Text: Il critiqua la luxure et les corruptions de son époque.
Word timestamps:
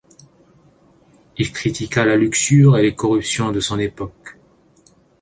Il 1.37 1.51
critiqua 1.51 2.03
la 2.05 2.15
luxure 2.15 2.75
et 2.75 2.81
les 2.81 2.95
corruptions 2.95 3.51
de 3.51 3.59
son 3.59 3.77
époque. 3.77 4.35